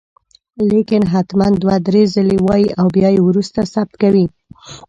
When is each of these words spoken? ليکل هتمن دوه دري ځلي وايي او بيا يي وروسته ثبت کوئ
ليکل 0.69 1.03
هتمن 1.13 1.51
دوه 1.61 1.75
دري 1.87 2.03
ځلي 2.13 2.37
وايي 2.47 2.67
او 2.79 2.85
بيا 2.95 3.09
يي 3.15 3.19
وروسته 3.27 3.59
ثبت 3.73 3.93
کوئ 4.01 4.23